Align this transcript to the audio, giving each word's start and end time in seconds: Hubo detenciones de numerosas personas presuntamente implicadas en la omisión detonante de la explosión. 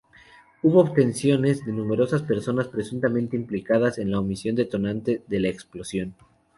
Hubo 0.63 0.83
detenciones 0.83 1.63
de 1.63 1.73
numerosas 1.73 2.23
personas 2.23 2.69
presuntamente 2.69 3.35
implicadas 3.37 3.99
en 3.99 4.09
la 4.09 4.17
omisión 4.19 4.55
detonante 4.55 5.21
de 5.27 5.39
la 5.39 5.49
explosión. 5.49 6.15